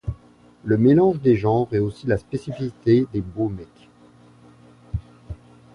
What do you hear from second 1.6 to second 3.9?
est aussi la spécificité des Beaux Mecs.